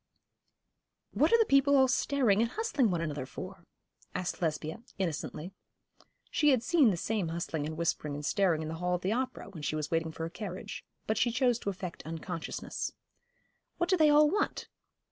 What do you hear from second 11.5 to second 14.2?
to affect unconsciousness. 'What do they